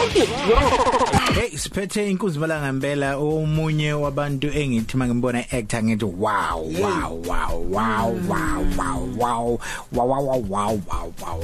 Yeah. 0.00 1.19
Hey 1.34 1.56
siphethe 1.56 2.10
inkunzi 2.10 2.38
malanga 2.38 2.66
ngempela 2.72 3.16
omunye 3.16 3.92
wabantu 3.92 4.46
engithi 4.48 4.96
mangimbona 4.96 5.38
actor 5.38 5.82
ngithi 5.82 6.04
wow 6.04 6.60
wow 6.82 7.22
wow 7.28 7.64
wow 7.70 8.14
wow 8.28 8.58
wow 8.76 9.00
wow 9.16 9.48
wow 9.92 10.08
wow 10.10 10.18
wow 10.22 10.40
wow 10.50 10.80
wow 10.88 11.10
wow 11.20 11.40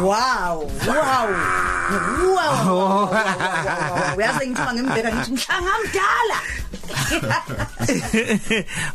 Wow, 0.00 0.66
wow. 0.86 1.28
Wow. 2.34 3.08
Uyazi 4.16 4.46
ngithiwa 4.46 4.74
ngimbheka 4.74 5.12
ngithi 5.14 5.32
mhlanga 5.32 5.70
mdala. 5.84 6.38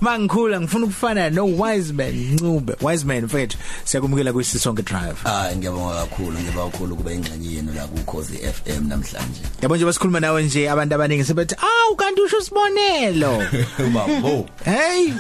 Mangikhula 0.01 0.61
ngifuna 0.61 0.85
ukufana 0.85 1.29
no 1.29 1.45
wise 1.45 1.93
man 1.93 2.15
Ncube 2.33 2.75
wise 2.81 3.05
man 3.05 3.25
mfethu 3.25 3.57
siyakumukela 3.83 4.33
kwisisonke 4.33 4.81
drive 4.83 5.15
Hayi 5.23 5.55
ngiyabonga 5.57 5.93
kakhulu 5.95 6.39
ngiyabonga 6.39 6.71
kakhulu 6.71 6.95
kuba 6.95 7.11
ingxenye 7.13 7.55
yenu 7.55 7.73
la 7.73 7.87
ku 7.87 7.97
Khosi 8.11 8.37
FM 8.37 8.87
namhlanje. 8.87 9.41
Yabo 9.61 9.75
nje 9.75 9.85
basikhuluma 9.85 10.19
nawe 10.19 10.43
nje 10.43 10.69
abantu 10.69 10.95
abaningi 10.95 11.23
sebethi 11.23 11.55
aw 11.55 11.95
kanti 11.95 12.21
usho 12.21 12.41
sibonelo 12.41 13.43
Babo. 13.93 14.45
hey 14.65 15.13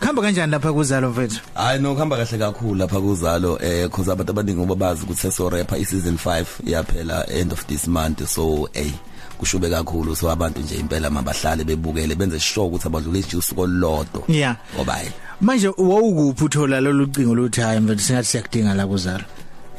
khamba 0.00 0.22
kanjani 0.22 0.52
lapha 0.52 0.72
kuzalo 0.72 1.10
mfethu 1.10 1.40
Hayi 1.54 1.80
no 1.80 1.94
kuhamba 1.94 2.16
kahle 2.16 2.38
kakhulu 2.38 2.74
lapha 2.74 3.00
kuzalo 3.00 3.58
eh 3.62 3.90
cause 3.90 4.12
abantu 4.12 4.30
abaningi 4.30 4.58
ngobabazi 4.58 5.02
ukuthi 5.04 5.20
seso 5.20 5.50
rapper 5.50 5.78
i 5.78 5.84
season 5.84 6.14
5 6.14 6.44
yaphela 6.64 7.26
end 7.30 7.52
of 7.52 7.66
this 7.66 7.86
month 7.86 8.26
so 8.26 8.68
hey 8.72 8.90
kushube 9.38 9.70
kakhulu 9.70 10.16
so 10.16 10.30
abantu 10.30 10.60
nje 10.60 10.74
impela 10.74 11.10
mabahlale 11.10 11.64
bebukele 11.64 12.14
benze 12.14 12.40
sure 12.40 12.66
ukuthi 12.66 12.86
abadlule 12.86 13.18
nje 13.18 13.36
usuku 13.36 13.60
olodwa. 13.60 14.22
Yeah. 14.28 14.56
Ngoba 14.74 14.92
hayi 14.92 15.10
manje 15.40 15.68
wawukuphi 15.68 16.44
uthola 16.44 16.80
lolu 16.80 17.06
cingo 17.06 17.34
lokuthi 17.34 17.60
hayi 17.60 17.80
mfethu 17.80 18.02
singathi 18.02 18.28
siyakudinga 18.28 18.74
la 18.74 18.86
kuzalo 18.86 19.24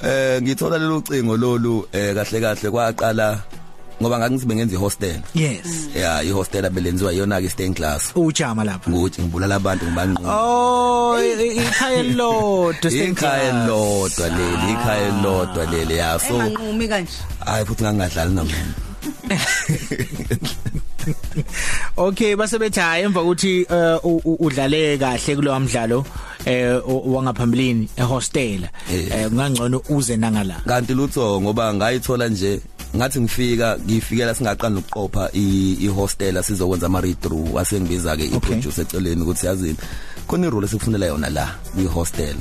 Eh 0.04 0.41
ngithola 0.41 0.77
lelo 0.77 1.02
cingo 1.02 1.38
lolu 1.38 1.88
eh 1.93 2.16
kahle 2.16 2.41
kahle 2.41 2.70
kwaqala 2.71 3.40
ngoba 4.03 4.20
ngakithi 4.20 4.45
bengenza 4.45 4.75
ihostel. 4.75 5.20
yes 5.34 5.88
Yeah, 5.95 6.20
ihostel 6.27 6.65
abelenziwa 6.68 7.13
iyona 7.15 7.40
ke 7.41 7.48
staying 7.49 7.73
class. 7.73 8.12
ujama 8.15 8.63
lapha 8.68 8.91
Ngokuthi 8.91 9.21
ngibulala 9.23 9.55
abantu 9.55 9.85
ngibanquma. 9.87 10.27
Oh 10.27 11.15
i- 11.15 11.40
i- 11.48 11.55
ikhaya 11.63 11.99
elilodwa 12.04 12.91
ikhaya 12.91 13.43
elilodwa 13.49 14.26
leli 14.37 14.68
ikhaya 14.76 15.04
elilodwa 15.07 15.63
leli 15.71 15.95
ya 15.98 16.20
so 16.20 16.35
Enganqumi 16.35 16.85
kanje. 16.91 17.15
hayi 17.45 17.63
futhi 17.65 17.84
ngangadlali 17.84 18.34
namuntu 18.35 18.82
Okay 21.98 22.35
base 22.35 22.57
bethi 22.60 22.79
hayi 22.79 23.04
emva 23.04 23.21
ukuthi 23.21 23.65
eh, 23.70 23.98
u- 24.05 24.21
u- 24.26 24.38
udlale 24.45 24.98
kahle 24.98 25.35
kulowa 25.35 25.60
mdlalo 25.60 26.05
eh 26.45 26.79
wangaphambilini 26.88 27.90
ehostela 27.98 28.67
Eh. 28.91 29.07
eh 29.12 29.27
kungangcono 29.29 29.82
uze 29.90 30.17
nangala 30.17 30.55
kanti 30.67 30.93
lutho 30.93 31.41
ngoba 31.41 31.73
ngayithola 31.73 32.27
nje 32.27 32.60
ngathi 32.96 33.22
ngifika 33.22 33.77
ngifikela 33.86 34.36
singaqala 34.36 34.76
nokuqopha 34.76 35.30
i 35.34 35.74
ihostel 35.82 36.44
sizokwenza 36.44 36.86
ama 36.86 37.02
read 37.02 37.20
through 37.22 37.60
asengibiza 37.60 38.18
ke 38.18 38.26
i 38.26 38.40
producer 38.40 38.82
eceleni 38.82 39.22
ukuthi 39.22 39.46
yazini 39.46 39.77
khona 40.27 40.48
irole 40.48 40.68
sekufunela 40.68 41.05
yona 41.05 41.30
la 41.30 41.46
kwi 41.74 41.85
hostel 41.85 42.38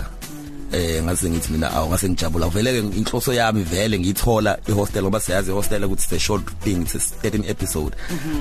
eh 0.73 1.03
ngase 1.03 1.31
ngithi 1.31 1.53
mina 1.53 1.73
awu 1.73 1.89
ngase 1.89 2.09
ngijabula. 2.09 2.49
Vele 2.49 2.73
ke 2.73 2.97
inhloso 2.97 3.33
yami 3.33 3.63
vele 3.63 3.99
ngithola 3.99 4.59
ihostel 4.69 5.03
ngoba 5.03 5.21
siyazi 5.21 5.51
ihostel 5.51 5.85
ukuthi 5.85 6.03
it's 6.03 6.13
a 6.13 6.19
short 6.19 6.45
thing 6.61 6.83
it's 6.83 6.95
a 6.95 7.29
13 7.29 7.51
episode. 7.51 7.97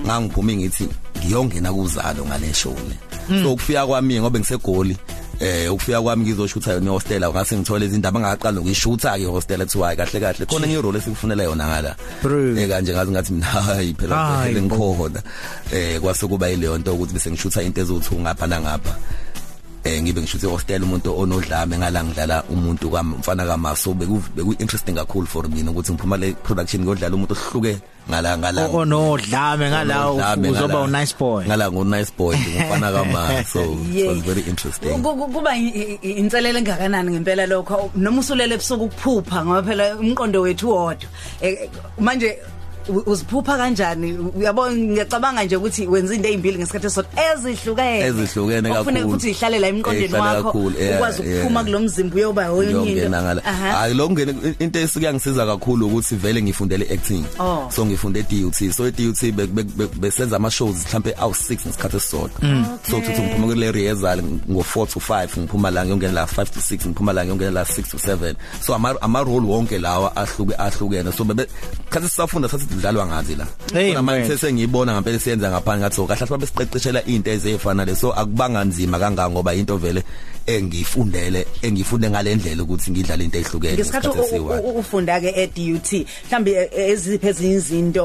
Ngangiphuma 0.06 0.53
ngithi 0.53 0.88
ngiyongena 1.18 1.73
kuzalo 1.73 2.25
ngale 2.25 2.53
show 2.53 2.75
le. 2.90 2.96
So 3.44 3.53
ukufika 3.53 3.88
kwami 3.88 4.20
ngoba 4.20 4.40
ngisegoli 4.40 4.98
eh 5.42 5.73
ukufika 5.73 6.02
kwami 6.02 6.23
ngizoshutha 6.23 6.72
yona 6.72 6.86
ihostel 6.86 7.23
ngase 7.30 7.58
ngithola 7.58 7.86
izindaba 7.86 8.20
ngaqala 8.20 8.59
ukuyishutha 8.61 9.17
ke 9.17 9.23
ihostel 9.23 9.61
ethiwa 9.61 9.95
kahle 9.95 10.20
kahle. 10.20 10.45
Khona 10.45 10.66
enye 10.67 10.81
role 10.81 10.97
esikufunela 11.00 11.44
yona 11.44 11.67
ngala. 11.67 11.95
Eh 12.58 12.70
kanje 12.70 12.94
ngazi 12.94 13.11
ngathi 13.11 13.34
mina 13.34 13.45
hayi 13.45 13.94
phela 13.94 14.45
ngikhona. 14.50 15.22
Eh 15.73 16.00
kwase 16.00 16.28
kuba 16.28 16.50
ileyo 16.50 16.78
nto 16.78 16.94
ukuthi 16.94 17.14
bese 17.14 17.31
ngishutha 17.31 17.64
into 17.64 17.81
ezothi 17.81 18.16
ngapha 18.16 18.47
nangapha. 18.47 18.94
Eh 19.84 20.02
ngibe 20.03 20.22
ngishuthe 20.22 20.47
hostel 20.47 20.84
umuntu 20.84 21.09
onodlame 21.19 21.78
ngala 21.78 22.03
ngidlala 22.03 22.44
umuntu 22.53 22.90
kamfana 22.94 23.46
kamaso 23.46 23.94
beku 23.94 24.22
beku 24.36 24.53
interesting 24.59 24.94
kakhulu 24.96 25.25
for 25.28 25.47
mina 25.50 25.72
ukuthi 25.72 25.94
ngiphuma 25.94 26.18
le 26.18 26.34
production 26.46 26.81
ngodlala 26.86 27.16
umuntu 27.16 27.34
ohluke 27.34 27.78
ngala 28.09 28.38
ngala. 28.38 28.62
Onodlame 28.70 29.70
ngala 29.70 30.12
uzoba 30.12 30.81
u 30.81 30.88
nice 30.88 31.14
boy. 31.20 31.46
ngala 31.46 31.72
ngo 31.72 31.84
nice 31.84 32.12
boy 32.18 32.36
ngumfana 32.38 32.91
kama 32.91 33.22
so 33.53 33.62
very 34.25 34.41
interesting. 34.41 35.02
Ku- 35.03 35.16
ku- 35.18 35.30
Kuba 35.34 35.56
inselele 35.58 36.59
engakanani 36.59 37.12
ngempela 37.12 37.46
lokho? 37.46 37.91
Noma 37.96 38.20
usulele 38.22 38.53
ebusuku 38.56 38.84
ukuphupha 38.86 39.46
ngoba 39.46 39.64
phela 39.64 39.96
umqondo 39.97 40.41
wethu 40.41 40.70
wodwa. 40.70 41.09
Eh, 41.41 41.70
Manje 42.00 42.38
uziphupha 43.06 43.58
kanjani? 43.58 44.18
Uyabona 44.38 44.75
ngiyacabanga 44.75 45.44
nje 45.44 45.56
ukuthi 45.56 45.88
wenza 45.88 46.16
into 46.16 46.42
ezimbili 46.42 46.58
ngesikhathi 46.58 46.88
esodwa 46.88 47.12
ezihlukene. 47.34 48.00
Ezihlukene 48.00 48.69
kakhulu. 48.69 48.80
Kufanele 48.80 49.06
ukuthi 49.06 49.30
ihlale 49.30 49.59
la 49.59 49.68
emqondweni 49.68 50.06
Ihlale 50.06 50.25
wakho 50.25 50.44
kakhulu, 50.44 50.80
yeah, 50.80 50.96
ukwazi 50.96 51.22
ukuphuma 51.22 51.59
yeah. 51.59 51.66
kulomzimba 51.66 52.16
uyoba 52.16 52.52
oyonye 52.52 52.80
ngiyongena 52.80 53.22
ngala. 53.22 53.46
Aha. 53.46 53.72
hayi 53.72 53.94
lo 53.94 54.09
ngene 54.09 54.36
into 54.59 54.80
esiyangisiza 54.80 55.46
kakhulu 55.46 55.88
ukuthi 55.88 56.16
vele 56.16 56.41
ngifundele 56.41 56.86
acting. 56.94 57.25
Oh. 57.40 57.70
so 57.72 57.86
ngifunde 57.86 58.24
DUT 58.24 58.72
so 58.72 58.91
DUT 58.91 59.31
besenza 60.00 60.36
ama 60.36 60.52
shows 60.52 60.75
mhlambe 60.86 61.14
awu 61.20 61.31
6 61.31 61.53
ngesikhathi 61.53 61.97
esisodwa. 61.97 62.40
So 62.90 62.97
ukuthi 62.97 63.22
ngiphuma 63.22 63.47
kule 63.47 63.72
rehearsal 63.72 64.24
ngo 64.24 64.62
4 64.62 64.88
to 64.88 65.00
5 65.00 65.40
ngiphuma 65.40 65.72
la 65.72 65.86
ngiyongena 65.86 66.14
la 66.14 66.25
5 66.25 66.46
to 66.46 66.59
6 66.59 66.88
ngiphuma 66.88 67.14
la 67.14 67.24
ngiyongena 67.24 67.52
la 67.52 67.64
6 67.64 67.84
to 67.91 67.97
7 67.97 68.36
so 68.66 68.75
ama 68.75 68.96
ama 69.02 69.24
role 69.24 69.47
wonke 69.47 69.80
lawa 69.80 70.16
ahluke 70.16 70.56
ahlukene. 70.56 71.12
So 71.12 71.24
bebe 71.24 71.47
khathi 71.90 72.08
sisafunda 72.08 72.50
sathi 72.50 72.66
sidlalwa 72.72 73.06
ngathi 73.08 73.36
la 73.36 73.48
Hey, 73.74 73.94
manje 73.94 74.28
man. 74.28 74.28
sesengiyibona 74.28 74.94
ngempela 74.94 75.20
siyenza 75.20 75.52
ngaphansi 75.52 75.80
ngathi 75.82 75.96
so 75.96 76.08
kahle 76.08 76.26
babe 76.30 76.46
siqeqeshela 76.46 77.06
into 77.06 77.32
ezefana 77.32 77.86
leso 77.86 78.12
akubanga 78.14 78.64
nzima 78.64 79.00
kangaka 79.00 79.30
ngoba 79.30 79.54
into 79.54 79.78
vele 79.78 80.04
engiyifundele 80.48 81.48
engiyifunde 81.62 82.09
ngalendlela 82.09 82.64
ukuthi 82.64 82.92
ngidlale 82.92 83.24
into 83.24 83.38
ehlukene 83.40 83.74
ngesikhathi 83.74 84.40
ufunda 84.80 85.22
ke 85.22 85.30
eDUT 85.44 85.90
mhlambi 86.28 86.52
eh, 86.52 86.70
eziphe 86.90 87.30
izinto 87.30 88.04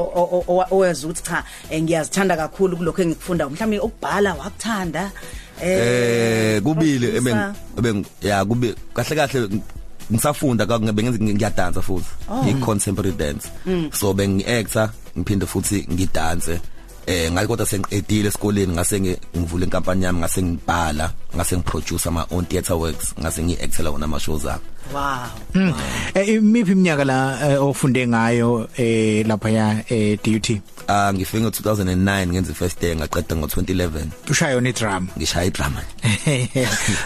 owazi 0.71 1.05
ukuthi 1.05 1.23
cha 1.23 1.43
eh, 1.69 1.81
ngiyazithanda 1.83 2.37
kakhulu 2.37 2.77
kulokho 2.77 3.01
engikufunda 3.01 3.49
mhlambi 3.49 3.79
ukubhala 3.79 4.33
wakuthanda 4.33 5.11
eh 5.63 6.61
kubili 6.61 7.07
ukufundisa. 7.07 7.55
ebeng 7.77 8.05
ya 8.21 8.45
kubi 8.45 8.75
kahle 8.93 9.15
kahle 9.15 9.49
ngisafunda 10.11 10.65
bengenza 10.65 11.19
ngiyadansa 11.19 11.81
futhi. 11.81 12.09
I 12.29 12.53
contemporary 12.61 13.15
dance. 13.15 13.49
So 13.91 14.13
bengi 14.13 14.45
actor 14.45 14.89
ngiphinde 15.17 15.45
futhi 15.45 15.87
ngidance 15.91 16.59
eh 17.07 17.31
ngathi 17.31 17.47
kodwa 17.47 17.65
sengiqedile 17.65 18.27
esikoleni 18.27 18.73
ngase 18.73 18.99
ngivula 18.99 19.65
inkampani 19.65 20.03
yami 20.05 20.19
ngase 20.19 20.43
ngibhala. 20.43 21.13
Ngase 21.37 21.57
ngiproduce 21.57 22.09
ama 22.09 22.25
own 22.31 22.45
theatre 22.45 22.75
works 22.75 23.13
ngase 23.21 23.43
ngiactela 23.43 23.89
wona 23.93 24.05
ama 24.05 24.19
shows 24.19 24.45
ami 24.45 24.61
wow. 24.93 25.29
Mm. 25.53 25.73
eh 26.13 26.27
imiphi 26.29 26.71
iminyaka 26.71 27.03
la 27.05 27.19
eh, 27.51 27.63
ofunde 27.63 28.07
ngayo 28.07 28.67
eh 28.77 29.25
lapha 29.27 29.49
ya 29.49 29.83
eh 29.89 30.17
DUT 30.23 30.61
ah 30.87 31.13
ngifike 31.13 31.43
ngo2009 31.43 32.27
ngenza 32.27 32.53
first 32.53 32.81
day 32.81 32.95
ngaqeda 32.95 33.35
ngo2011 33.35 33.89
ushaya 34.31 34.53
yona 34.53 34.69
idrama 34.69 35.07
ngishaya 35.17 35.45
idrama. 35.51 35.81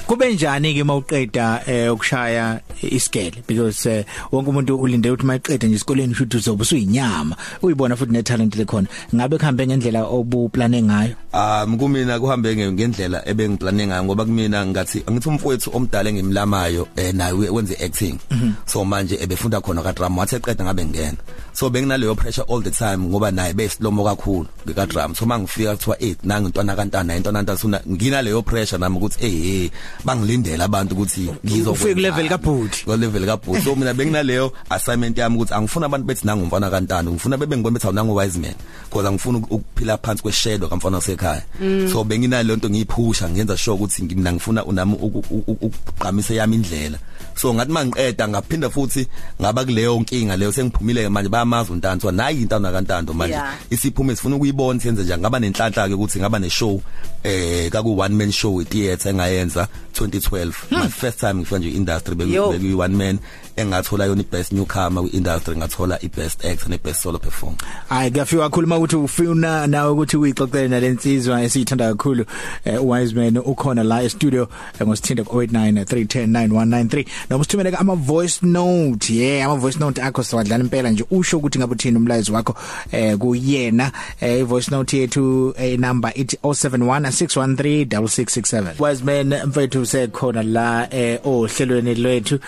Kube 0.07 0.33
njani 0.33 0.73
ke 0.73 0.83
mawuqeda 0.83 1.61
eh, 1.67 1.93
ukushaya 1.93 2.59
iskele 2.81 3.43
because 3.47 3.85
eh, 3.89 4.05
wonke 4.31 4.49
umuntu 4.49 4.77
ulinde 4.81 5.09
ukuthi 5.09 5.25
mayiqeda 5.25 5.67
nje 5.67 5.75
esikoleni 5.75 6.15
shothi 6.15 6.37
uzobe 6.37 6.61
usuyinyama 6.61 7.35
uyibona 7.61 7.95
futhi 7.95 8.11
ne 8.11 8.23
talent 8.23 8.55
lekhona 8.55 8.87
ngabe 9.15 9.37
kuhambe 9.37 9.67
ngendlela 9.67 10.03
obuplane 10.05 10.81
ngayo? 10.83 11.15
Um 11.33 11.77
kumina 11.77 12.19
kuhambe 12.19 12.55
nge- 12.55 12.71
ngendlela 12.71 13.27
ebengiplane 13.27 13.87
ngayo 13.87 14.03
ngoba 14.03 14.20
kumina 14.25 14.65
ngathi 14.65 15.03
ngithi 15.11 15.29
umfowethu 15.29 15.69
omdala 15.73 16.09
engimlamayo 16.09 16.87
eh 16.95 17.13
naye 17.13 17.49
wenze 17.49 17.75
acting. 17.85 18.19
So 18.65 18.85
manje 18.85 19.15
ebefunda 19.21 19.61
khona 19.61 19.81
ka 19.83 19.93
drama 19.93 20.21
wathi 20.21 20.35
eqeda 20.35 20.63
ngabe 20.63 20.85
ngena. 20.85 21.17
So 21.53 21.69
benginaleyo 21.69 22.15
pressure 22.15 22.45
all 22.49 22.61
the 22.63 22.71
time 22.71 22.97
ngoba 22.97 23.31
naye 23.31 23.53
beslomo 23.53 24.03
kakhulu 24.03 24.47
ka 24.75 24.85
drama 24.85 25.15
so 25.15 25.25
mangifika 25.25 25.75
kuthiwa 25.75 26.01
eh 26.03 26.15
nangi 26.23 26.45
intwana 26.47 26.75
kantana 26.75 27.15
intwana 27.15 27.41
ntasuna 27.41 27.81
nginaleyo 27.89 28.41
pressure 28.41 28.79
nami 28.79 28.97
ukuthi 28.97 29.25
eh 29.25 29.63
eh 29.65 29.71
bangilindela 30.05 30.65
abantu 30.65 30.95
ukuthi 30.95 31.21
ngizokwenza. 31.45 31.71
Ufike 31.71 31.93
ku-level 31.93 32.29
kabhuti. 32.29 32.83
ku 32.85 32.95
level 32.95 33.25
kabhuti. 33.25 33.61
So 33.63 33.75
mina 33.75 33.93
benginaleyo 33.93 34.53
assignment 34.69 35.17
yami 35.17 35.35
ukuthi 35.35 35.53
angifuna 35.53 35.85
abantu 35.85 36.05
bethi 36.07 36.25
nangu 36.27 36.43
umfana 36.43 36.69
kantana 36.69 37.11
ngifuna 37.11 37.37
bebe 37.37 37.55
ngibona 37.57 37.73
bethi 37.73 37.87
awunangu 37.87 38.15
wise 38.15 38.37
man 38.39 38.55
because 38.89 39.07
angifuna 39.07 39.37
uk- 39.39 39.51
ukuphila 39.51 39.97
phansi 39.97 40.23
kweshadow 40.23 40.69
kamfana 40.69 40.97
wasekhaya 40.97 41.43
so 41.91 42.03
benginaleyo 42.03 42.55
nto 42.55 42.69
ngiyiphusha 42.69 43.29
ngenza 43.29 43.57
sure 43.57 43.75
ukuthi 43.75 44.03
ngi- 44.03 44.15
mina 44.15 44.33
ngifuna 44.33 44.65
unami 44.65 44.93
uku- 44.93 45.25
uku- 45.29 45.57
ukuqhamise 45.65 46.35
yami 46.35 46.55
indlela. 46.55 46.97
So 47.35 47.53
ngathi 47.53 47.71
mangiqeda 47.71 48.27
ngaphinda 48.27 48.69
futhi 48.69 49.07
ngaba 49.41 49.63
kuleyo 49.65 49.99
nkinga 49.99 50.37
leyo 50.37 50.51
sengiphumile 50.51 51.09
manje 51.09 51.29
amazwe 51.41 51.75
ntanzi 51.75 52.11
nayi 52.11 52.41
into 52.41 52.59
nakantando 52.59 53.13
manje. 53.13 53.37
Isiphume 53.69 54.15
sifuna 54.15 54.35
ukuyibona 54.35 54.79
senze 54.79 55.03
nje 55.03 55.17
ngaba 55.17 55.39
nenhlanhla 55.39 55.87
ke 55.87 55.93
ukuthi 55.93 56.19
ngaba 56.19 56.39
neshow 56.39 56.81
eh 57.23 57.69
ka 57.69 57.83
ku 57.83 57.97
one 57.99 58.15
man 58.15 58.31
show 58.31 58.61
e 58.61 58.65
theater 58.65 59.11
engayenza? 59.11 59.67
2012 59.91 60.53
my 60.71 60.87
first 60.89 61.19
time 61.19 61.33
ngifika 61.33 61.57
nje 61.59 61.69
industry 61.69 62.33
Yo. 62.33 62.51
bekuyi 62.51 62.73
one 62.73 62.95
man 62.95 63.19
engathola 63.55 64.05
yona 64.05 64.21
ibest 64.21 64.51
newcomer 64.51 65.03
kwi-industry 65.03 65.55
ngathola 65.57 66.01
ibest 66.03 66.45
actor 66.45 66.69
nebest 66.69 67.01
solo 67.01 67.19
performer. 67.19 67.57
Hayi 67.89 68.11
kuyafika 68.11 68.41
kakhulu 68.41 68.75
ukuthi 68.75 68.95
ufuna 68.95 69.67
nawe 69.67 69.91
ukuthi 69.91 70.17
uyixoxele 70.17 70.67
nalensizwa 70.67 71.43
esiyithanda 71.43 71.89
kakhulu 71.89 72.25
eh, 72.65 72.85
wise 72.85 73.15
man 73.15 73.37
ukhona 73.37 73.83
la 73.83 74.03
e 74.03 74.09
studio 74.09 74.47
ngosithinda 74.83 75.23
ku 75.23 75.41
0893109193 75.41 77.05
noma 77.29 77.43
sithumele 77.43 77.69
ama 77.77 77.95
voice 77.95 78.39
note 78.41 79.13
yeah 79.15 79.45
ama 79.45 79.55
voice 79.55 79.79
note 79.79 80.01
akho 80.01 80.23
siwadlala 80.23 80.63
impela 80.63 80.89
nje. 80.89 81.05
Usho 81.11 81.37
ukuthi 81.37 81.59
ngabe 81.59 81.73
uthini 81.73 81.97
umlayezo 81.97 82.33
wakho 82.33 82.55
eh 82.91 83.17
kuyena 83.17 83.91
eh 84.21 84.39
i 84.39 84.43
voice 84.43 84.71
note 84.71 84.97
yethu 84.97 85.53
eh, 85.57 85.79
number 85.79 86.11
ithi 86.15 86.37
0716136667 86.43 88.89
wise 88.89 89.03
man 89.03 89.47
mfethu 89.47 89.80
usekhona 89.81 90.43
la 90.43 90.87
eh 90.93 91.19
ohlelweni 91.25 91.95
lwethu. 91.95 92.39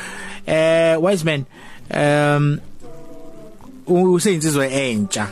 Eh 0.47 1.03
wise 1.03 1.23
man 1.25 1.45
um 1.95 2.59
useyinsizwe 3.87 4.67
entsha. 4.67 5.27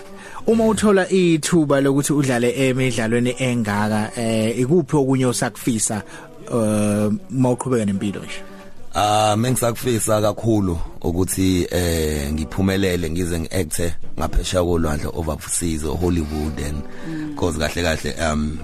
Uma 0.48 0.66
uthola 0.66 1.10
ithuba 1.10 1.82
lokuthi 1.82 2.14
udlale 2.14 2.50
emidlalweni 2.68 3.36
engaka 3.40 4.12
eh 4.18 4.60
ikuphi 4.60 4.96
okunye 4.96 5.26
osakufisa 5.26 6.04
eh 6.54 7.12
mawuqhubeka 7.30 7.86
nempilo 7.86 8.20
nje? 8.20 8.42
Ah 8.94 9.36
mengisakufisa 9.38 10.22
kakhulu 10.22 10.80
ukuthi 11.02 11.68
eh 11.72 12.34
ngiphumelele 12.34 13.10
ngize 13.10 13.40
ngiacte 13.40 13.94
ngaphesheya 14.20 14.64
kolwandle 14.64 15.12
overseas 15.14 15.84
Hollywood 15.84 16.60
and 16.60 16.84
cause 17.38 17.58
kahle 17.58 17.84
kahle 17.84 18.16
um 18.32 18.58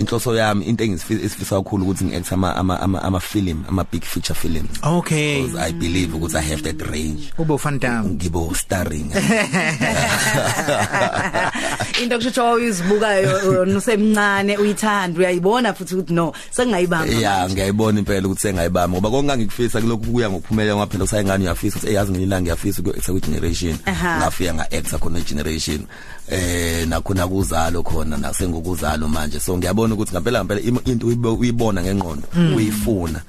inhloso 0.00 0.36
yami 0.36 0.64
into 0.64 0.84
engizifisa 0.84 1.56
kakhulu 1.56 1.84
ukuthi 1.84 2.04
ngiacte 2.04 2.34
ama 2.34 2.56
ama 2.56 2.80
ama, 2.80 3.02
ama 3.02 3.20
film 3.20 3.64
ama 3.68 3.84
big 3.84 4.02
feature 4.02 4.34
films. 4.34 4.80
Okay. 4.82 5.42
Because 5.42 5.60
I 5.60 5.72
believe 5.72 6.14
ukuthi 6.14 6.36
I 6.36 6.42
have 6.42 6.62
that 6.62 6.82
range. 6.90 7.32
Ube 7.38 7.52
ufantama 7.52 8.08
ngibo 8.08 8.54
starring. 8.54 9.12
Into 12.02 12.18
kusho 12.18 12.52
uyizibukayo 12.52 13.64
nosemncane 13.64 14.56
uyithanda 14.56 15.18
uyayibona 15.18 15.74
futhi 15.74 15.94
ukuthi 15.94 16.14
no 16.14 16.32
sengayibamba 16.50 17.14
yeah 17.14 17.50
ngiyayibona 17.50 17.98
impela 17.98 18.26
ukuthi 18.26 18.40
sengayibamba 18.40 18.98
ngoba 18.98 19.10
konke 19.10 19.36
ngikufisa 19.36 19.80
kulokhu 19.80 20.12
kuya 20.12 20.30
ngokuphumelela 20.30 20.76
ngoba 20.76 20.92
phela 20.92 21.04
usayingane 21.04 21.44
uyafisa 21.44 21.78
ukuthi 21.78 21.92
eyazi 21.92 22.12
ngelanga 22.12 22.40
ngiyafisa 22.40 22.82
ukuacta 22.82 23.12
ku 23.12 23.20
generation. 23.20 23.78
Aha. 23.86 24.18
ngafika 24.18 24.54
ngaacta 24.54 24.98
khona 24.98 25.20
generation 25.20 25.80
eh 26.30 26.86
nakhona 26.88 27.26
kuzalo 27.28 27.82
khona 27.82 28.16
nasengokuzalo 28.16 29.08
manje. 29.08 29.40
So 29.40 29.56
ngiyabona 29.56 29.94
ukuthi 29.94 30.12
ngempela 30.12 30.44
ngempela 30.44 30.60
im- 30.60 30.82
into 30.86 31.06
uyibo- 31.06 31.38
uyibona 31.38 31.82
ngengqondo 31.82 32.22
uyifuna 32.56 33.20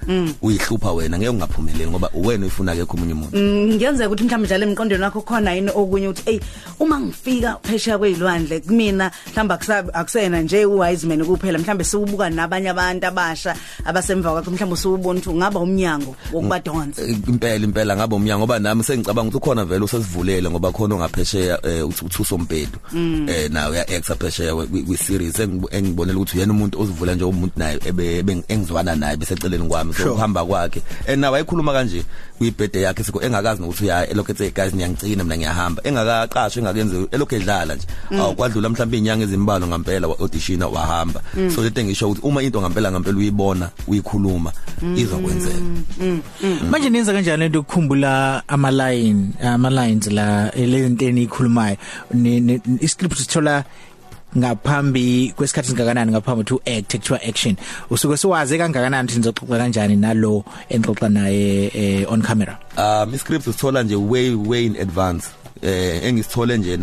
uyihlupha 0.42 0.92
wena 0.92 1.18
ngeke 1.18 1.30
ungaphumeleli 1.30 1.88
ngoba 1.92 2.10
uwena 2.14 2.42
uyifuna 2.46 2.76
ke 2.76 2.86
omunye 2.94 3.14
umuntu 3.14 3.38
ngiyenzeka 3.38 4.10
ukuthi 4.10 4.24
mhlawumbe 4.24 4.48
njalo 4.48 4.64
emqondweni 4.66 5.04
wakho 5.04 5.22
khona 5.22 5.54
yini 5.54 5.72
okunye 5.76 6.08
ukuthi 6.08 6.30
ey 6.30 6.40
uma 6.80 7.00
ngifika 7.00 7.58
phesheya 7.64 7.98
kwezilwandle 7.98 8.60
kumina 8.60 9.12
mhlawumbe 9.32 9.54
akusabi 9.54 9.90
akusena 9.94 10.42
nje 10.42 10.66
uwise 10.66 11.08
man 11.08 11.26
kuphela 11.26 11.60
mhlawumbe 11.60 11.84
siwubuka 11.84 12.30
nabanye 12.30 12.70
abantu 12.70 13.08
abasha 13.08 13.56
abasemva 13.86 14.32
kwakho 14.32 14.52
mhlawumbe 14.52 14.78
siwubona 14.78 15.20
ukuthi 15.20 15.30
ungaba 15.30 15.60
umnyango 15.60 16.16
wokubadonsa. 16.34 17.02
Impela 17.28 17.66
impela 17.66 17.96
ngabe 17.96 18.16
umnyango 18.16 18.40
ngoba 18.46 18.60
nami 18.60 18.84
sengicabanga 18.84 19.30
ukuthi 19.30 19.38
ukhona 19.38 19.66
vele 19.66 19.86
usesivulele 19.86 20.50
ngoba 20.50 20.72
khona 20.72 20.96
ongaphesheya 20.96 21.60
eh, 21.66 21.88
uthi 21.88 22.06
uthuso 22.06 22.38
mpethu 22.38 22.80
eh 23.30 23.50
nawe 23.52 23.78
ya 23.78 23.88
actor 23.88 24.18
phesheya 24.18 24.56
kwi 24.56 24.98
series 24.98 25.40
engibonela 25.72 26.20
ukuthi 26.20 26.38
uyena 26.38 26.54
umuntu 26.54 26.82
ozivula 26.82 27.16
nje 27.16 27.24
umuntu 27.24 27.54
naye 27.60 27.80
ebe 27.86 28.18
ebe- 28.20 28.44
engizwana 28.48 28.96
naye 28.96 29.18
beseceleni 29.18 29.68
kwami 29.68 29.94
so 29.94 30.00
Sure. 30.04 30.12
uhamba 30.16 30.46
kwakhe. 30.46 30.82
And 31.08 31.22
nawe 31.22 31.38
ayikhuluma 31.38 31.74
kanje 31.74 32.04
kuyibirthday 32.38 32.82
yakhe 32.84 33.04
siko 33.04 33.22
engakazi 33.22 33.62
nokuthi 33.62 33.84
uya 33.84 34.10
elokhu 34.10 34.32
ethi 34.32 34.52
guys 34.52 34.74
niyangicina 34.74 35.24
mina 35.24 35.38
ngiyahamba. 35.38 35.82
Engakaqashwe 35.84 36.60
engakenzi 36.62 37.08
elokhu 37.12 37.36
edlala 37.36 37.76
nje. 37.76 37.88
Awu 38.20 38.36
kwadlula 38.36 38.70
mhlawumbe 38.70 38.98
inyanga 38.98 39.24
ezimbalo 39.24 39.68
ngampela 39.68 40.08
wa 40.08 40.20
audition 40.20 40.64
wahamba 40.64 41.22
so 41.56 41.62
lento 41.64 41.82
engisho 41.82 42.10
ukuthi 42.10 42.28
uma 42.28 42.44
into 42.44 42.62
ngampela 42.62 42.92
ngampela 42.92 43.18
uyibona 43.18 43.70
uyikhuluma 43.88 44.52
izokwenzeka. 44.96 45.60
Manje 46.70 46.90
nenza 46.90 47.14
kanjani 47.14 47.44
lento 47.44 47.60
ukukhumbula 47.60 48.44
ama 48.48 48.72
line 48.72 49.30
ama 49.44 49.70
lines 49.70 50.08
la 50.08 50.50
lento 50.56 51.06
enikhulumayo 51.06 51.78
iscript 52.82 53.18
sithola 53.18 53.64
ngaphambi 54.38 55.34
kwesikhathi 55.36 55.70
singakanani 55.70 56.12
ngaphambi 56.12 56.44
to 56.44 56.62
act 56.66 56.96
kuthiwa 56.96 57.20
action. 57.24 57.56
Usuke 57.90 58.18
siwaze 58.18 58.58
kangakanani 58.58 59.08
ukuthi 59.08 59.20
nizoxoxa 59.20 59.58
kanjani 59.58 59.96
nalo 59.96 60.44
enixoxa 60.70 61.10
naye 61.10 61.72
eh, 61.74 62.12
on 62.12 62.22
camera? 62.22 62.58
Um 62.78 63.14
iscript 63.14 63.48
usithola 63.48 63.84
nje 63.84 63.96
way 63.96 64.36
way 64.36 64.66
in 64.66 64.76
advance. 64.76 65.41
Eh 65.62 66.04
engisithole 66.06 66.58
nje 66.58 66.74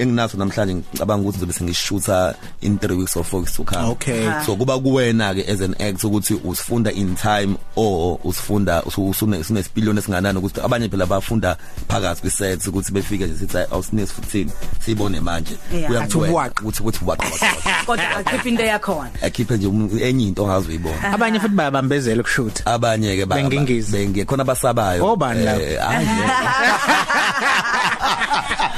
enginaso 0.00 0.36
namhlanje 0.38 0.74
ngicabanga 0.74 1.22
ukuthi 1.22 1.36
ngizobe 1.38 1.52
sengishutha 1.52 2.34
in 2.60 2.76
3 2.76 2.92
weeks 2.98 3.16
or 3.16 3.22
4 3.24 3.36
weeks 3.38 3.52
to 3.56 3.64
come 3.64 3.84
Okay. 3.90 4.28
so 4.46 4.56
kuba 4.56 4.78
kuwena 4.78 5.34
ke 5.34 5.44
as 5.52 5.60
an 5.60 5.74
act 5.80 6.04
ukuthi 6.04 6.34
usifunda 6.44 6.92
in 6.92 7.14
time 7.16 7.54
or 7.76 8.18
usifunda 8.24 8.82
usune 8.82 9.44
sune 9.44 9.62
spillion 9.62 9.98
esinganani 9.98 10.38
ukuthi 10.38 10.60
abanye 10.60 10.88
phela 10.88 11.06
bafunda 11.06 11.56
phakathi 11.88 12.20
kwi 12.20 12.30
sets 12.30 12.66
ukuthi 12.66 12.92
befike 12.92 13.24
nje 13.26 13.38
sithi 13.38 13.58
awusine 13.70 14.06
futhini 14.06 14.50
sibone 14.84 15.20
manje 15.20 15.56
Yeah. 15.72 15.86
kuya 15.86 16.00
Athi 16.02 16.16
uwaq. 16.18 16.60
ukuthi 16.62 16.82
ukuthi 16.82 17.04
waqa 17.06 17.26
kodwa 17.86 18.10
akhipha 18.16 18.48
into 18.48 18.62
yakhona 18.62 19.10
akhiphe 19.22 19.56
nje 19.56 19.66
umuntu- 19.66 20.02
enye 20.04 20.24
into 20.26 20.44
ongazoyibona 20.44 21.02
abanye 21.14 21.40
futhi 21.40 21.54
bayabambezela 21.54 22.20
ukushoot 22.20 22.62
abanye 22.66 23.16
ke 23.16 23.26
ba- 23.26 23.36
Bengingizi. 23.36 23.92
benge 23.92 24.24
khona 24.24 24.44
basabayo 24.44 25.06
Obani 25.12 25.44
labo? 25.44 25.60
Eh, 27.42 27.48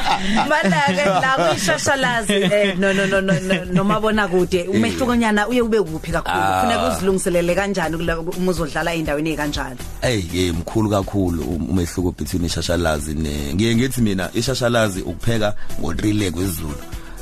hayi 0.05 0.49
Malake 0.49 1.05
la 1.05 1.37
kwishashalazi 1.49 2.33
eh 2.33 2.79
no 2.79 2.93
no 2.93 3.07
no 3.07 3.21
no 3.21 3.33
no- 3.41 3.65
nomabona 3.65 4.29
kude 4.29 4.63
umehlukonyana 4.63 5.49
uye 5.49 5.61
ube 5.63 5.81
kuphi 5.83 6.13
kakhulu? 6.13 6.37
Ah. 6.43 6.61
kufanele 6.63 6.95
uzilungiselele 6.97 7.55
kanjani 7.55 7.97
kula- 7.97 8.19
uma 8.39 8.51
uzodlala 8.51 8.95
endaweni 8.95 9.31
ekanjalo 9.31 9.77
Ey 10.03 10.25
ye 10.33 10.53
mkhulu 10.53 10.91
kakhulu 10.91 11.43
um- 11.43 11.71
umehluko 11.71 12.15
between 12.19 12.45
ishashalazi 12.45 13.15
ne 13.15 13.55
ngiye 13.55 13.77
ngithi 13.77 14.01
mina 14.01 14.31
ishashalazi 14.35 15.01
ukupheka 15.03 15.55
ngo-3 15.81 16.31
kwezulu 16.31 16.75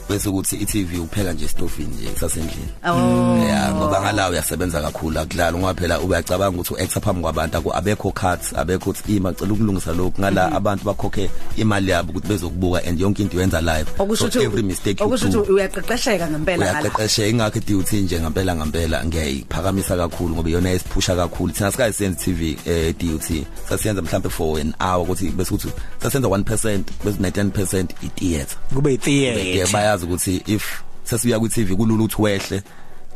bese 0.09 0.29
ukuthi 0.29 0.57
i-TV 0.57 0.99
upheka 0.99 1.33
nje 1.33 1.49
stofini 1.49 1.95
nje 1.95 2.09
sasendlini 2.21 2.69
oh. 2.85 3.45
Ya 3.49 3.75
ngoba 3.75 4.01
ngalawo 4.01 4.33
uyasebenza 4.33 4.81
kakhulu 4.81 5.21
akudlala 5.21 5.59
ngoba 5.59 5.75
phela 5.75 6.01
uyacabanga 6.01 6.61
ukuthi 6.61 6.75
u-actor 6.75 7.03
phambi 7.03 7.23
kwabantu 7.23 7.57
aku 7.59 7.75
abekho 7.75 8.11
cuts 8.13 8.53
abekho 8.57 8.91
ukuthi 8.91 9.17
ima 9.17 9.33
cela 9.33 9.53
ukulungisa 9.53 9.93
lokhu. 9.93 10.21
Ngala 10.21 10.53
abantu 10.53 10.85
bakhokhe 10.85 11.31
imali 11.57 11.91
yabo 11.91 12.11
ukuthi 12.13 12.29
bezokubuka 12.29 12.89
and 12.89 13.01
yonke 13.01 13.23
into 13.23 13.37
yenza 13.39 13.61
live. 13.61 13.91
Okusho 13.99 14.33
so 14.33 14.41
every 14.41 14.49
ukuthi 14.49 14.63
mistake 14.63 15.01
you 15.01 15.07
okusho 15.07 15.29
do 15.29 15.43
ukuthi 15.43 15.53
uyaqeqesheka 15.53 16.29
ngempela 16.29 16.67
ngala. 16.67 16.81
Uyaqeqeshe 16.81 17.31
ingakho 17.31 17.61
duty 17.61 17.97
nje 18.01 18.21
ngempela 18.21 18.57
ngempela 18.57 19.05
ngiyayiphakamisa 19.05 19.97
kakhulu 19.97 20.35
ngoba 20.35 20.51
iyona 20.51 20.71
esiphusha 20.71 21.17
kakhulu. 21.17 21.53
Thina 21.53 21.73
sikayisenze 21.73 22.19
TV 22.19 22.57
eh 22.67 22.95
duty 22.99 23.47
sasiyenza 23.69 24.03
mhlambe 24.03 24.31
for 24.31 24.59
an 24.59 24.75
hour 24.81 25.03
ukuthi 25.03 25.31
bese 25.31 25.55
ukuthi 25.55 25.73
sasenza 26.03 26.29
1% 26.29 26.83
bese 27.05 27.19
99% 27.19 27.87
i 28.03 28.09
theater 28.09 28.59
kube 28.75 28.97
ke 28.97 29.05
theater 29.05 29.98
bayazi 29.99 30.07
ukuthi 30.07 30.43
if 30.47 30.83
sesibuya 31.05 31.39
ku 31.39 31.49
TV 31.49 31.75
kulula 31.75 32.05
ukuthi 32.05 32.23
wehle. 32.23 32.63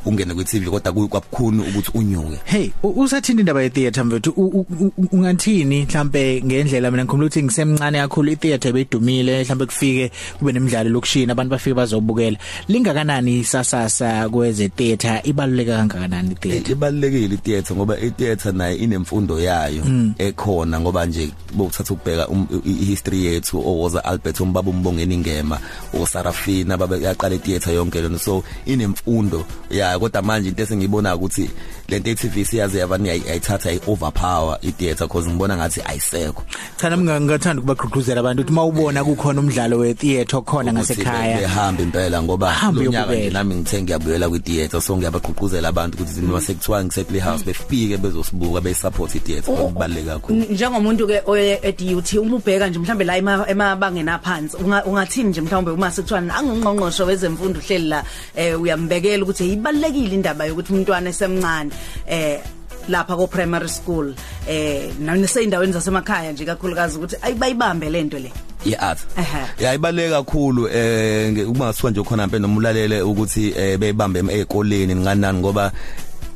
Ungene 0.07 0.35
ku 0.35 0.45
TV 0.45 0.71
kodwa 0.71 0.93
kwabukhuni 1.09 1.61
ukuthi 1.63 1.91
unyuke. 1.95 2.39
Hey 2.45 2.71
u- 2.83 3.01
usathinta 3.03 3.41
indaba 3.41 3.63
ye 3.63 3.71
theater 3.71 4.05
mfethu? 4.05 4.31
U- 4.37 4.67
u- 4.81 4.93
u- 4.99 5.09
ungathini 5.13 5.83
mhlambe 5.85 6.43
ngendlela? 6.45 6.91
Mina 6.91 7.05
ngikhuluma 7.05 7.27
ukuthi 7.27 7.43
ngisemncane 7.43 7.99
kakhulu 7.99 8.33
i 8.33 8.37
theater 8.37 8.73
bedumile 8.73 9.43
mhlambe 9.45 9.67
kufike 9.67 10.11
kube 10.39 10.53
nemidlalo 10.53 10.91
lokushina 10.91 11.33
abantu 11.33 11.51
bafike 11.51 11.75
bazobukela. 11.75 12.37
Lingakanani 12.69 13.39
isasasa 13.39 14.29
kweze 14.29 14.69
theater 14.69 15.21
ibaluleka 15.25 15.77
kangakanani 15.77 16.31
i 16.33 16.35
theater 16.35 16.73
ibalekile 16.73 17.35
itheater 17.35 17.77
ngoba 17.77 18.01
itheater 18.01 18.53
nayo 18.55 18.77
inemfundo 18.77 19.41
yayo 19.41 19.85
ekhona 20.19 20.81
ngoba 20.81 21.07
nje 21.07 21.31
bokuthatha 21.55 21.95
ukubheka 21.95 22.29
um- 22.29 22.47
i- 22.67 22.85
history 22.85 23.25
yethu 23.25 23.59
owoza 23.59 24.05
Albert 24.05 24.41
umbaba 24.41 24.71
umbongeni 24.71 25.17
ngema 25.19 25.59
osarafina 26.03 26.77
baba 26.77 26.97
yaqala 26.97 27.35
itheater 27.35 27.75
yonke 27.75 28.01
lona. 28.01 28.19
So 28.19 28.45
inemfundo 28.67 29.45
yayo 29.71 29.92
kodwa 29.99 30.23
manje 30.23 30.49
into 30.49 30.63
esengiyibona 30.63 31.15
ukuthi 31.17 31.51
lento 31.89 32.11
e-TV 32.11 32.45
siyazi 32.45 32.79
yabani 32.79 33.11
ayithatha 33.11 33.71
ay 33.71 33.79
overpower 33.87 34.59
itheater 34.63 35.07
because 35.07 35.29
ngibona 35.29 35.57
ngathi 35.57 35.81
ayisekho. 35.85 36.43
Cha 36.77 36.91
nami 36.91 37.03
nga- 37.05 37.21
ngathanda 37.21 37.61
ukubagqugquzela 37.63 38.21
abantu 38.21 38.43
ukuthi 38.43 38.55
mawubona 38.55 39.05
kukhona 39.05 39.41
umdlalo 39.41 39.79
we 39.79 39.95
theater 39.95 40.39
okhona 40.39 40.73
ngasekhaya 40.73 41.39
behamba 41.39 41.83
impela 41.83 42.23
ngoba 42.23 42.51
Hambe 42.53 42.85
lo 42.85 42.91
nyaka 42.91 43.07
uyobukela. 43.11 43.27
nje 43.27 43.31
nami 43.33 43.55
ngithe 43.55 43.83
ngiyabuyela 43.83 44.29
kwi 44.29 44.41
theater 44.41 44.81
so 44.83 44.97
ngiyabagqugquzela 44.97 45.69
abantu 45.69 45.95
ukuthi 46.03 46.21
noma 46.21 46.41
sekuthiwa 46.41 46.85
ngise 46.85 47.05
playhouse 47.05 47.45
befike 47.45 47.97
bezosibuka 47.97 48.61
besupport 48.61 49.15
i 49.15 49.21
theater 49.21 49.55
okubaleka 49.55 50.13
kakhulu. 50.19 50.39
N- 50.39 50.47
njengomuntu 50.51 51.07
ke 51.07 51.23
oye 51.27 51.59
e-DUT 51.63 52.13
uma 52.19 52.37
ubheka 52.37 52.69
nje 52.69 52.79
mhlambe 52.79 53.05
la 53.05 53.17
ema- 53.19 53.49
emabangeni 53.49 54.11
aphansi 54.11 54.57
unga- 54.57 54.85
ungathini 54.85 55.29
nje 55.31 55.41
mhlawumbe 55.41 55.71
uma 55.71 55.91
sekuthiwa 55.91 56.21
angungqongqosho 56.35 57.05
wezemfundo 57.07 57.61
uhleli 57.61 57.89
la 57.89 58.05
eh 58.37 58.61
uyambekela 58.61 59.23
ukuthi 59.23 59.53
ibalekile 59.83 60.15
indaba 60.15 60.45
yokuthi 60.47 60.73
umntwana 60.73 61.11
esemncane 61.11 61.71
eh 62.07 62.41
lapha 62.89 63.17
ko 63.17 63.27
primary 63.27 63.69
school 63.69 64.15
eh 64.49 64.91
naseyindaweni 64.99 65.73
zasemakhaya 65.73 66.33
nje 66.33 66.45
kakhulukazi 66.45 66.97
ukuthi 66.99 67.17
ayibayibambe 67.23 67.91
lento 67.91 68.19
le 68.19 68.33
ye-art 68.65 68.99
Ehhe. 69.19 69.65
ya 69.65 69.75
ibaleke 69.75 70.11
kakhulu 70.11 70.69
eh 70.69 71.47
kuthiwa 71.47 71.91
nje 71.91 72.03
khona 72.03 72.27
mpe 72.27 72.39
nomulalele 72.39 73.03
ukuthi 73.03 73.55
eh 73.57 73.79
beyibambe 73.79 74.19
ezikoleni 74.21 74.95
nganani 74.95 75.39
ngoba 75.39 75.73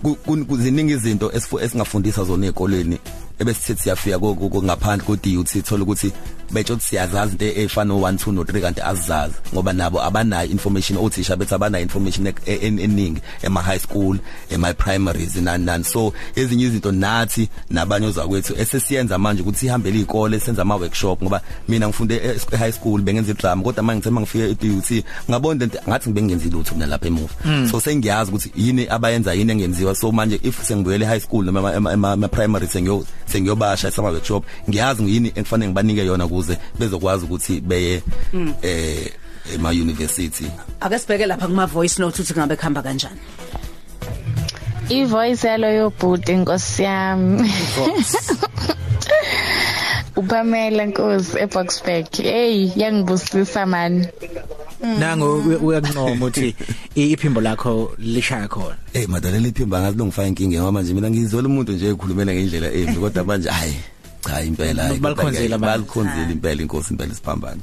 ku- 0.02 0.14
ku- 0.26 0.44
kuziningi 0.44 0.92
izinto 0.92 1.32
esingafundisa 1.62 2.24
zona 2.24 2.46
ezikoleni 2.46 2.98
ebesithi 3.38 3.82
siyafika 3.82 4.18
ngaphandle 4.18 5.06
ko 5.06 5.16
DUT 5.16 5.62
thola 5.64 5.82
ukuthi 5.82 6.12
betsho 6.50 6.74
ukuthi 6.74 6.86
siyazazi 6.88 7.32
into 7.32 7.60
efana 7.60 7.88
no 7.94 8.00
1 8.00 8.12
2 8.16 8.32
no 8.32 8.42
3 8.42 8.60
kanti 8.60 8.80
azizazi 8.80 9.34
ngoba 9.54 9.72
nabo 9.72 10.02
abanayo 10.02 10.50
information. 10.50 10.98
Othisha 10.98 11.36
bethi 11.36 11.54
abanayo 11.54 11.82
information 11.82 12.26
e- 12.26 12.34
e- 12.46 12.58
en- 12.66 12.78
eningi 12.78 13.20
ema 13.42 13.62
high 13.62 13.78
school 13.78 14.18
ema 14.50 14.74
primaries 14.74 15.36
nani 15.36 15.64
nani. 15.64 15.84
So 15.84 16.12
ezinye 16.36 16.64
izinto 16.64 16.92
nathi 16.92 17.48
nabanye 17.70 18.06
ozakwethu 18.06 18.54
esesiyenza 18.58 19.18
manje 19.18 19.42
ukuthi 19.42 19.66
ihambele 19.66 19.96
izikole 19.96 20.40
senza 20.40 20.62
ama 20.62 20.76
workshop 20.76 21.22
ngoba 21.22 21.40
mina 21.68 21.86
ngifunde 21.88 22.14
e- 22.16 22.40
e 22.52 22.56
high 22.56 22.72
school 22.72 23.02
bengenza 23.02 23.30
idrama 23.32 23.62
kodwa 23.62 23.82
manje 23.82 23.98
ngithe 23.98 24.10
mangifika 24.10 24.44
e 24.44 24.54
DUT 24.54 25.04
ngabona 25.30 25.64
into 25.64 25.78
ngathi 25.88 26.10
ngibengenza 26.10 26.44
lutho 26.50 26.74
mina 26.74 26.86
lapha 26.86 27.06
emuva. 27.06 27.34
So 27.70 27.80
sengiyazi 27.80 28.30
ukuthi 28.30 28.52
yini 28.56 28.86
abayenza 28.88 29.34
yini 29.34 29.52
engenziwa. 29.52 29.94
So 29.94 30.12
manje 30.12 30.40
if 30.42 30.62
sengibuyele 30.64 31.04
high 31.06 31.20
school 31.20 31.44
noma 31.44 31.72
ema- 31.74 31.92
ema 31.92 32.12
ema 32.12 32.28
primary 32.28 32.66
sengiyo 32.66 33.04
sengiyobasha 33.32 33.90
sama 33.90 34.08
workshop 34.10 34.44
ngiyazi 34.70 35.02
yini 35.14 35.32
engifanele 35.34 35.68
ngibanike 35.68 36.06
yona 36.06 36.26
ukuze 36.37 36.59
bezokwazi 36.78 37.25
ukuthi 37.25 37.61
beye 37.61 38.02
eh 38.62 39.11
ema 39.55 39.71
university 39.71 40.47
ake 40.81 40.99
sibheke 40.99 41.26
lapha 41.26 41.47
kuma 41.47 41.66
voice 41.66 41.99
note 42.02 42.23
ukuthi 42.23 42.35
ngabe 42.35 42.57
khamba 42.57 42.83
kanjani. 42.83 43.21
Ivoice 44.88 45.47
yalo 45.49 45.66
yobhuti 45.73 46.33
inkosi 46.33 46.83
yami. 46.83 47.50
Upamela 50.16 50.87
nkosi 50.87 51.38
eboxburg 51.38 52.07
hey 52.23 52.71
yangibusisa 52.76 53.66
man. 53.66 54.07
Nango 54.99 55.38
uya- 55.43 55.59
uyakuncoma 55.59 56.12
ukuthi 56.14 56.55
i- 56.95 57.12
iphimbo 57.12 57.40
lakho 57.40 57.93
lishaya 57.99 58.49
khona. 58.49 58.76
Eh 58.95 59.09
madala 59.09 59.38
liphimba 59.38 59.81
ngazi 59.81 59.99
longifaka 59.99 60.28
inkinga 60.28 60.59
ngoba 60.59 60.73
manje 60.73 60.95
mina 60.95 61.11
ngizola 61.11 61.49
umuntu 61.49 61.73
nje 61.73 61.88
ekhulumela 61.88 62.33
ngendlela 62.35 62.73
embi 62.73 63.00
kodwa 63.00 63.25
manje 63.25 63.49
hayi 63.50 63.76
cha 64.26 64.42
impela 64.42 64.83
hayi 64.83 64.99
Balikhonzile 65.00 65.54
abantu. 65.54 65.66
balikhonzile 65.66 66.33
impela 66.33 66.62
inkosi 66.62 66.90
impela 66.92 67.12
isiphambano 67.12 67.61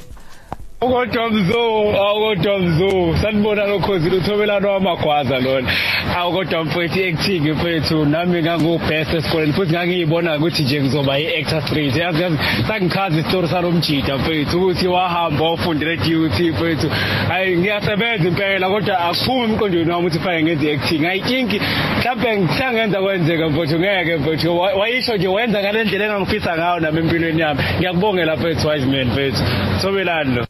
Kodwa 0.92 1.30
mzo, 1.30 1.64
awukodwa 2.08 2.60
mzo. 2.60 3.16
Sanibona 3.22 3.66
lokhozi 3.66 4.10
luthobelano 4.10 4.72
wamagwaza 4.72 5.40
lona. 5.40 5.72
Awukodwa 6.18 6.64
mfowethu 6.64 7.00
acting 7.10 7.52
mfowethu 7.52 8.06
nami 8.06 8.42
ngangu 8.42 8.78
best 8.90 9.14
esikoleni 9.14 9.54
futhi 9.54 9.72
ngangiyibona 9.74 10.38
ukuthi 10.38 10.64
nje 10.64 10.82
ngizoba 10.82 11.20
i-actor 11.20 11.62
straight. 11.62 11.96
Yazi 11.96 12.22
yazi 12.24 12.38
sangichaza 12.68 13.20
isitori 13.20 13.48
salomjida 13.48 14.18
mfowethu 14.18 14.58
ukuthi 14.58 14.88
wahamba 14.88 15.44
wafundela 15.50 15.96
DUT 15.96 16.40
mfowethu. 16.40 16.90
Hayi 17.28 17.58
ngiyasebenza 17.58 18.28
impela 18.28 18.70
kodwa 18.70 19.00
akuphumi 19.00 19.44
emqondweni 19.44 19.92
wami 19.92 20.08
ukuthi 20.08 20.20
fanele 20.20 20.44
ngenze 20.44 20.74
acting. 20.74 21.06
I 21.06 21.20
think 21.22 21.62
mhlawumbe 22.00 22.38
ngihlangenza 22.38 23.02
kwenzeka 23.02 23.50
mfowethu 23.50 23.80
ngeke 23.80 24.16
mfowethu. 24.16 24.60
Wa- 24.60 24.74
Wayisho 24.74 25.16
nje 25.18 25.28
wenza 25.28 25.60
ngalendlela 25.62 26.06
engangifisa 26.06 26.58
ngayo 26.58 26.80
nami 26.80 27.00
empilweni 27.00 27.42
yami. 27.42 27.60
Ngiyakubongela 27.78 28.36
mfowethu 28.36 28.68
wise 28.68 28.86
man 28.86 29.08
mfowethu. 29.08 29.44
Thobelani 29.82 30.36
lo. 30.36 30.46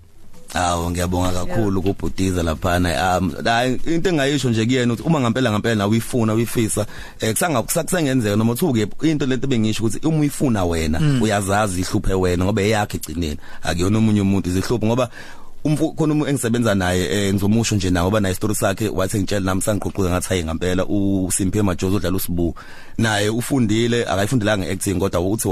Awu 0.54 0.92
ngiyabonga 0.92 1.32
kakhulu 1.32 1.82
kubhudiza 1.82 2.44
laphana. 2.44 3.18
Um 3.18 3.34
into 3.88 4.10
engayisho 4.10 4.50
nje 4.50 4.66
kuyena 4.66 4.94
ukuthi 4.94 5.08
uma 5.08 5.20
ngempela 5.20 5.52
ngempela 5.52 5.88
uyifuna 5.88 6.34
uyifisa 6.34 6.86
eh 7.20 7.34
kusanga 7.34 7.62
kusengenzeka 7.62 8.36
noma 8.36 8.54
uthuke 8.54 8.88
into 9.02 9.26
lento 9.26 9.48
bengisho 9.48 9.84
ukuthi 9.84 10.08
uma 10.08 10.20
uyifuna 10.20 10.66
wena 10.66 11.00
uyazazi 11.22 11.82
ihluphe 11.82 12.14
wena 12.14 12.46
ngoba 12.46 12.62
eyakhe 12.62 12.98
igcineni 12.98 13.38
akuyona 13.64 13.98
omunye 13.98 14.22
umuntu 14.22 14.50
izihluphe 14.50 14.86
ngoba 14.86 15.10
umfu 15.64 15.94
khona 15.94 16.14
umuntu 16.14 16.30
engisebenza 16.30 16.76
naye 16.76 17.04
eh 17.12 17.34
ngizomusho 17.34 17.76
nje 17.76 17.90
nawe 17.90 18.12
bana 18.12 18.34
story 18.36 18.56
sakhe 18.56 18.90
wathi 18.90 19.18
ngitshela 19.18 19.46
nami 19.46 19.62
sangiqoqoza 19.62 20.10
ngathi 20.10 20.30
hayi 20.30 20.44
ngempela 20.44 20.86
uSimphe 20.86 21.62
Majozo 21.62 21.96
udlala 21.96 22.18
usibu 22.18 22.56
naye 22.98 23.30
ufundile 23.30 24.06
akayifundelanga 24.06 24.70
acting 24.70 25.00
kodwa 25.00 25.22
ukuthi 25.22 25.48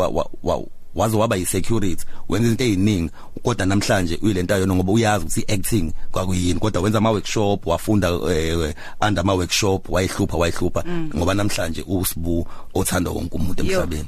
wa, 0.95 0.99
wa, 0.99 1.05
wa 1.05 1.05
waze 1.05 1.17
waba 1.17 1.35
yi-security 1.35 2.05
wenza 2.29 2.47
izinto 2.47 2.63
eziningi 2.63 3.11
kodwa 3.43 3.65
namhlanje 3.65 4.19
uyilento 4.21 4.57
yona 4.57 4.75
ngoba 4.75 4.91
uyazi 4.91 5.25
ukuthi 5.25 5.41
i-acting 5.41 5.93
kwakuyini 6.11 6.59
kodwa 6.59 6.81
wenza 6.81 6.97
ama-workshop 6.97 7.67
wafunda 7.67 8.09
eh, 8.09 8.73
under 9.07 9.21
ama-workshop 9.21 9.89
wayihlupha 9.89 10.37
wayihlupha 10.37 10.83
ngoba 11.15 11.33
namhlanje 11.33 11.83
usibu 11.87 12.47
othanda 12.73 13.11
wonke 13.11 13.35
umuntu 13.35 13.65
Yo. 13.65 13.71
emhlabeni. 13.71 14.07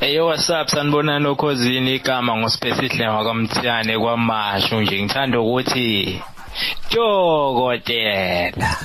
Eyo 0.00 0.26
what's 0.26 0.50
up? 0.50 0.68
Sanibonani 0.68 1.26
okhozini 1.26 1.94
igama 1.94 2.36
ngosipesihle 2.36 3.04
kwaMthiyane 3.04 3.98
kwaMashu 3.98 4.80
nje. 4.80 5.02
Ngithanda 5.02 5.40
ukuthi 5.40 6.22
Dokotela. 6.90 8.76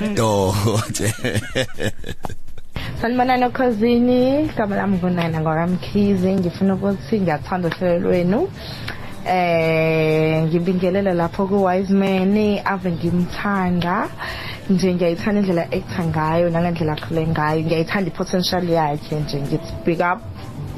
Doje 0.16 1.14
sanibonani 3.04 3.44
okhosini 3.44 4.48
igama 4.48 4.76
lami 4.76 4.96
ngunana 4.96 5.40
ngwakamkhize 5.40 6.36
ngifuna 6.36 6.74
ukuthi 6.74 7.20
ngiyathanda 7.20 7.68
uhlelo 7.68 7.98
lwenu. 7.98 8.48
Eh 9.28 10.44
ngibingelela 10.44 11.12
lapho 11.12 11.44
ku 11.46 11.64
wise 11.64 11.92
man 11.92 12.36
ave 12.64 12.92
ngimthanda. 12.92 14.08
Nje 14.70 14.94
ngiyayithanda 14.94 15.40
indlela 15.40 15.64
actor 15.68 16.04
ngayo 16.06 16.50
nangendlela 16.50 16.92
akhule 16.96 17.26
ngayo. 17.26 17.60
Ngiyayithanda 17.60 18.08
i-potential 18.08 18.64
yakhe 18.70 19.20
nje 19.20 19.36
ngithi 19.40 19.72
big 19.84 20.00
up. 20.00 20.20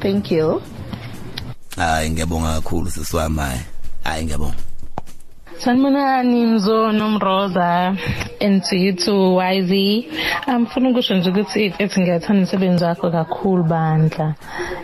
Thank 0.01 0.31
you. 0.31 0.61
Hayi 1.77 2.09
ngiyabonga 2.09 2.59
kakhulu 2.59 2.91
sisiwami 2.91 3.39
hayi 3.39 3.59
hayi 4.03 4.25
ngiyabonga. 4.25 4.66
Sanibonani 5.59 6.45
Mzo 6.45 6.91
nomroza 6.91 7.97
and 8.39 8.63
to 8.63 8.75
you 8.75 8.93
too 8.93 9.37
YZ. 9.37 10.05
Amfuna 10.47 10.89
ukusho 10.89 11.15
nje 11.15 11.29
ukuthi 11.29 11.73
ethi 11.79 11.99
ngiyathanda 12.01 12.41
umsebenzi 12.41 12.83
wakho 12.83 13.11
kakhulu 13.11 13.63
bandla. 13.63 14.35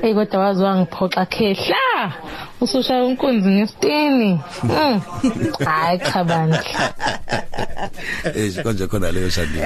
Ey 0.02 0.14
kodwa 0.14 0.40
wazi 0.40 0.64
wangiphoxa 0.64 1.26
khehla. 1.26 2.14
Usushaya 2.62 3.04
unkunzi 3.04 3.50
ngesitini. 3.50 4.40
Mm. 4.64 5.02
Hayi 5.66 6.00
cha 6.00 6.24
bandla. 6.24 6.94
eh 8.36 8.64
konje 8.64 8.88
khona 8.88 9.12
leyo 9.12 9.30
shadi 9.30 9.60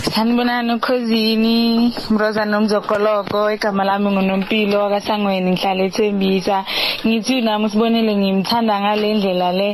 Sanibonani 0.00 0.72
ukhosini 0.74 1.92
Mroza 2.10 2.44
nomzokoloko 2.44 3.52
igama 3.52 3.84
lami 3.84 4.08
ngunompilo 4.10 4.76
wakasangweni 4.80 5.50
ngihlala 5.52 5.82
ethembisa. 5.88 6.64
Ngithi 7.06 7.42
nami 7.44 7.64
usibonele 7.66 8.12
ngimthanda 8.16 8.80
ngalendlela 8.80 9.52
le 9.52 9.68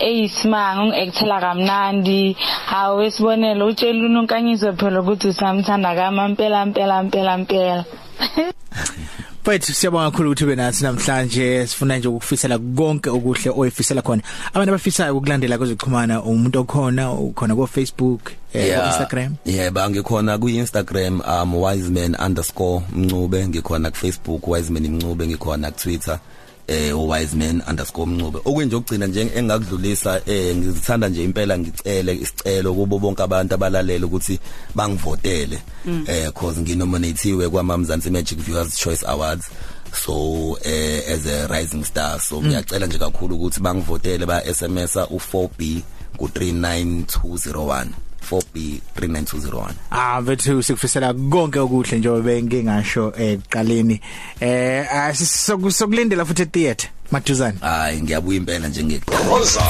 eyisimanga 0.00 0.80
ungiactela 0.82 1.36
kamnandi. 1.44 2.36
Hawo 2.72 3.02
esibonele 3.06 3.62
utshela 3.64 4.00
unonkanyiso 4.08 4.72
phela 4.78 5.00
ukuthi 5.00 5.28
usamthanda 5.28 5.94
kama 5.94 6.28
mpela 6.28 6.66
mpela 6.66 7.02
mpela 7.02 7.32
mpela 7.38 7.84
Mfethu 9.46 9.74
siyabonga 9.74 10.10
kakhulu 10.10 10.30
ukuthi 10.30 10.44
ube 10.44 10.56
nathi 10.56 10.82
namhlanje. 10.82 11.66
Sifuna 11.66 11.98
nje 11.98 12.08
ukufisela 12.08 12.58
konke 12.58 13.10
okuhle 13.10 13.50
oyifisela 13.56 14.02
khona. 14.02 14.22
Abantu 14.52 14.70
abafisayo 14.70 15.16
ukulandela 15.16 15.58
kwezokuxhumana 15.58 16.22
umuntu 16.22 16.60
okhona 16.60 17.12
ukhona 17.12 17.54
ku 17.54 17.66
Facebook 17.66 18.32
eh 18.52 18.74
ku 18.74 18.86
Instagram 18.86 19.36
yeah 19.44 19.70
bangikhona 19.70 20.38
ku 20.38 20.48
Instagram 20.48 21.20
um 21.20 21.54
wiseman_mncube 21.54 23.48
ngikhona 23.48 23.90
ku 23.90 23.96
Facebook 23.96 24.48
wiseman 24.48 24.88
mncube. 24.88 25.26
Ngikhona 25.26 25.70
ku 25.70 25.78
Twitter 25.78 26.18
eh 26.66 26.92
wiseman_mncube 26.92 28.38
okwenje 28.44 28.76
okugcina 28.76 29.06
nje 29.06 29.30
engakudlulisa 29.34 30.20
eh 30.26 30.56
ngizithanda 30.56 31.08
nje 31.08 31.24
impela 31.24 31.58
ngicele 31.58 32.14
isicelo 32.14 32.74
kubo 32.74 32.98
bonke 32.98 33.22
abantu 33.22 33.54
abalalela 33.54 34.06
ukuthi 34.06 34.38
bangivotele. 34.74 35.58
Eh 36.06 36.32
cause 36.32 36.60
nginominatiwe 36.60 37.48
kwa 37.48 37.62
Mamzansi 37.62 38.10
Magic 38.10 38.38
Viewers 38.38 38.76
Choice 38.76 39.04
Awards. 39.06 39.50
So 39.92 40.58
eh 40.64 41.12
as 41.12 41.26
a 41.26 41.46
rising 41.48 41.84
star. 41.84 42.20
So 42.20 42.42
ngiyacela 42.42 42.86
nje 42.86 42.98
kakhulu 42.98 43.36
ukuthi 43.36 43.60
bangivotele 43.60 44.26
ba 44.26 44.42
SMS 44.54 44.96
u4B 44.96 45.82
ku 46.16 46.26
39201 46.26 48.05
4B 48.30 48.80
39201 48.96 49.72
Ah 49.90 50.20
bethu 50.22 50.62
sikufisela 50.62 51.14
konke 51.14 51.58
okuhle 51.58 51.98
njengoba 51.98 52.42
ngingasho 52.42 53.12
eqaleni 53.18 54.00
eh 54.40 54.92
asisokulindela 54.92 56.24
futhi 56.24 56.42
etheater 56.42 56.90
maduzane 57.10 57.58
hayi 57.60 58.02
ngiyabuya 58.02 58.36
impela 58.36 58.68
nje 58.68 58.84
ngiqala 58.84 59.26
Rosa. 59.28 59.66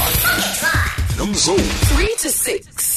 Nomzo. 1.17 1.53
3 1.53 2.15
to 2.21 2.29
6 2.29 2.96